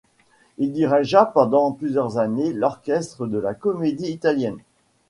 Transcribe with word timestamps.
Il 0.57 0.71
dirigea 0.73 1.25
pendant 1.27 1.71
plusieurs 1.73 2.17
années 2.17 2.53
l’orchestre 2.53 3.27
de 3.27 3.37
la 3.37 3.53
Comédie-Italienne. 3.53 4.57